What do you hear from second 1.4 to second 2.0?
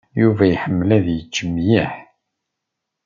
mliḥ.